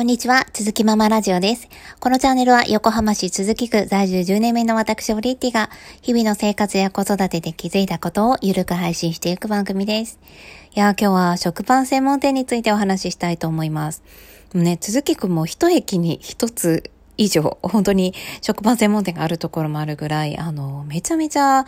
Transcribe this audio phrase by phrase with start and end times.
[0.00, 1.68] こんにちは、鈴木ママラジオです。
[2.00, 5.68] このチャンネルは横浜市鈴木区在住10年目の私、オリッティが
[6.00, 10.18] 日々の生活や子育てで気づいたことをゆるく配信していく番組です。
[10.74, 14.02] いや、今日は食パン専門店についてお話ししたいと思います。
[14.54, 21.66] ね、鈴木区も一駅に一つ以上、 本当に食パン専門店があるところもあるぐらい、あの、めちゃめちゃ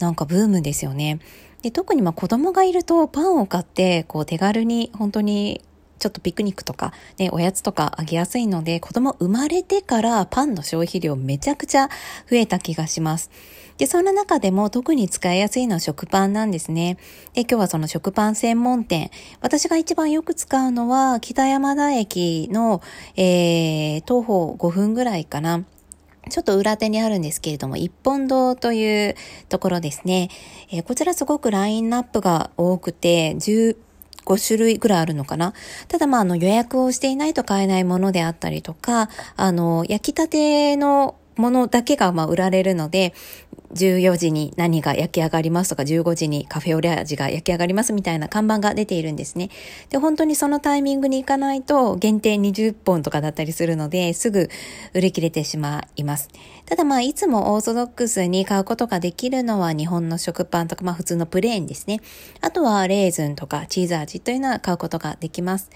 [0.00, 1.18] なんかブームですよね。
[1.62, 5.62] で特にまあ子供がいるとパンを買ってこう手軽に本当に
[6.00, 11.88] ちょっとピクニックとか、ね、おやつとかあげやすいので、子供生まれてからパンの消費量めちゃくちゃ
[12.28, 13.30] 増えた気がします。
[13.76, 16.96] で、そんな中でも特に使いやすいのは食パンなんですね。
[17.34, 19.10] で、今日はその食パン専門店。
[19.42, 22.80] 私が一番よく使うのは、北山田駅の、
[23.16, 25.64] えー、徒歩5分ぐらいかな。
[26.28, 29.16] ちょっと裏手にあるんですけれども、一本堂という
[29.48, 30.28] ところですね。
[30.70, 33.76] えー、こちらすごくラインナップが多くて、10
[34.24, 35.54] 5種類ぐらいあるのかな？
[35.88, 43.14] ただまあ、あの予約をしていないと買えないものであったりとか、あの、焼きたてのものだけがまあ売られるので、
[43.74, 49.50] 14時に何が焼き上がりますとか、15時にカフェオレ味が焼き上がりますみたいな看板が出ているんですね。
[49.90, 54.48] で、本当にそのタイミングに行かないと限定20本とかだったりするので、すぐ
[54.94, 56.28] 売り切れてしまいます。
[56.66, 62.00] ただまあ、いつもオーソドックスに買うことができるのは日本の食パンとか、まあ普通のプレーンですね。
[62.40, 65.70] あとはレーズンとかチーズ味というのは買うことができます。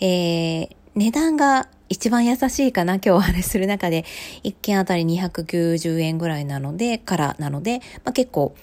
[0.00, 4.04] えー、値段が一番優しいかな今日お話しする中で、
[4.42, 8.54] 一件あたり290円ぐらいなので、からなので、まあ、結構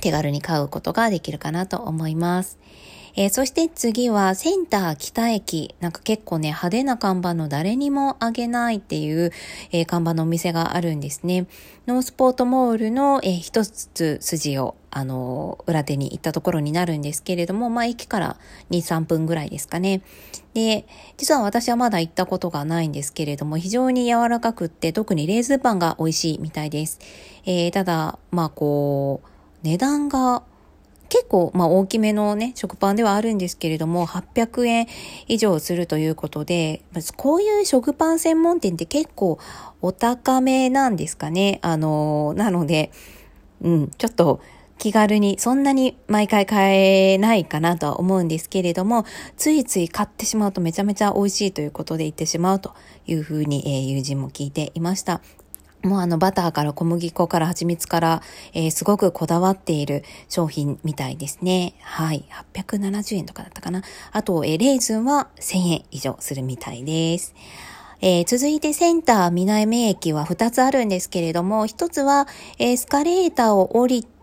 [0.00, 2.58] 手軽に買うことができるかなと思います。
[3.16, 5.74] えー、そして次はセンター北駅。
[5.80, 9.32] なんか結構ね、派手な看板の誰にもあげないっていう、
[9.72, 11.46] えー、看板のお店があるんですね。
[11.86, 18.36] ノースポートモールの、えー、一つ筋を、あの裏手に行ったところになるんですけれども、まあ、駅から
[18.70, 20.02] 2、3分ぐらいですかね。
[20.52, 20.84] で、
[21.16, 26.98] 実は私はまだ行ったことがないんですけれども、非常に柔らかくって、特にレーズンパンが美味しいみたいです。
[27.44, 29.28] えー、ただ、まあこう、
[29.62, 30.42] 値段が
[31.08, 34.86] 結構、まあ大きめのね、食パンではあるんですけれども、800円
[35.28, 36.82] 以上するということで、
[37.16, 39.38] こういう食パン専門店って結構
[39.82, 41.60] お高めなんですかね。
[41.62, 42.90] あの、なので、
[43.62, 44.40] うん、ちょっと
[44.80, 49.04] 気軽に、そんなに毎回買えないかなとは思うんですけれども、
[49.36, 52.74] ついつい買ってしまうとめちゃめちゃ美味しいということで言ってしまうと
[53.06, 55.20] いうふうに、え、友人も聞いていました。
[55.82, 58.22] もうあのバターから小麦粉から蜂蜜から、
[58.54, 61.74] えー、すごくこだわっている商品みたいですね。
[61.82, 62.24] はい。
[62.54, 63.82] 870円とかだったかな。
[64.12, 67.34] あと、えー、レーズンは1000円以上するみたいです。
[68.02, 72.26] えー、続いてセンター南駅は2つあるんですけれども、1つは
[72.58, 74.19] エスカレーターを降りて、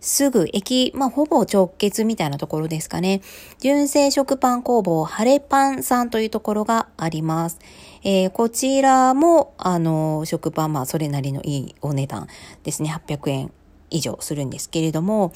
[0.00, 3.20] すぐ駅、まあ、ほぼ直結みたいなところですかね。
[3.60, 7.58] 純正食パン工房、晴れパンさんというところがあります。
[8.04, 12.26] えー、こちらも、あの、食パン、まあ、それなりのいいお値段
[12.62, 12.90] ですね。
[12.90, 13.52] 800円
[13.90, 15.32] 以上するんですけれども、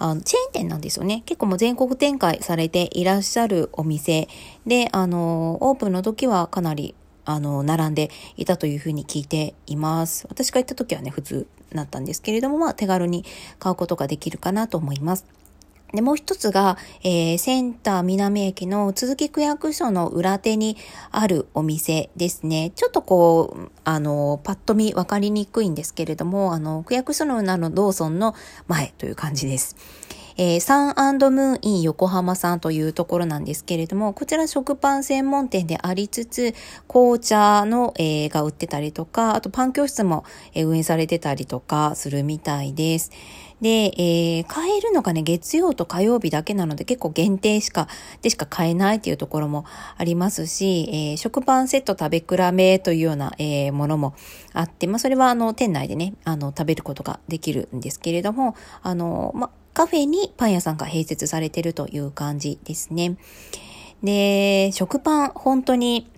[0.00, 1.22] あのチェーン店なんですよね。
[1.26, 4.28] 結構もう全国展開されていらっしゃるお店
[4.64, 6.94] で、あの、オープンの時はかなり
[7.28, 10.26] あの、並んでいたというふうに聞いています。
[10.30, 13.26] 私が行った時はね、普通だったんですけれども、まあ、手軽に
[13.58, 15.26] 買うことができるかなと思います。
[15.92, 20.78] で、もう一つが、えー、センター南駅の続き区役所の裏手に
[21.10, 22.72] あるお店ですね。
[22.74, 28.34] ちょっとこう、あの、パッと見わかりにくいんですけれども、あの、区役所の裏のローソンの
[28.68, 29.76] 前という感じです。
[30.40, 36.54] えー、サンムーンイン横浜さんというところなんですけれども、こちら食パン専門店でありつつ、
[36.86, 43.10] 紅茶の、えー、が売ってたりとか、あとパン教室も、えー、運営されてたりとかするみたいです。
[43.60, 47.88] で、えー、買えるのがね、月曜と火曜日だけなので結構限定しか、
[48.22, 49.64] でしか買えないっていうところも
[49.96, 54.14] ありますし、えー、食パンセット食べ比べというような、えー、ものも
[54.52, 63.16] あって、まあ、それはあの、店内でね、あの、食べることができるんですけれども、あの、まあ、カフェにパン屋さんが併設されてるという感じですね。
[64.02, 66.10] で、食パン、本当に、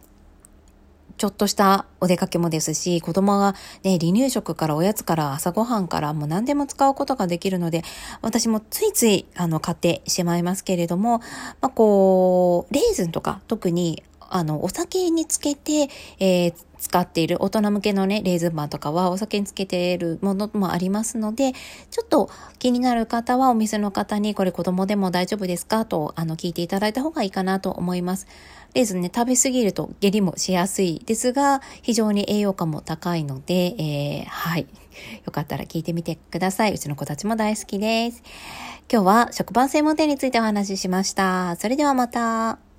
[1.20, 7.82] ちょっとしたお出かけもですし、子供がね、離乳食からおやつから朝ごはんからもう何でも使うことができるので、
[8.22, 11.18] 私もついついあの買ってしまいますけれども、
[11.60, 15.88] まあ、こう、レーズンとか特にあの、お酒につけて、
[16.18, 21.52] えー、使っている大人向けのね、レーズンパンとかはお酒につけているものもありますので、
[21.90, 25.84] ちょっと気になる方はお店の方にこれ子供でも大丈夫ですか？
[25.84, 28.26] と、あの、聞いていただいた方がいいかなと思います。
[28.72, 34.66] レーズンね、食べ過ぎると下痢もしやすいですが、非常に栄養価も高いので、えー、はい。
[35.24, 36.72] よかったら聞いてみてください。
[36.72, 38.22] うちの子たちも大好きです。
[38.90, 41.56] 今日は食パン専門店についてお話ししました。
[41.56, 42.69] それではまた。